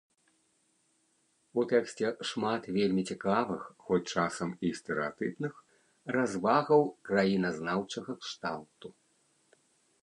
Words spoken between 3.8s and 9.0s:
хоць часам і стэрэатыпных, развагаў краіназнаўчага кшталту.